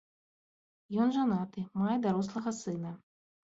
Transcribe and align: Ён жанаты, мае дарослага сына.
Ён 1.03 1.13
жанаты, 1.19 1.67
мае 1.85 1.95
дарослага 2.09 2.59
сына. 2.65 2.99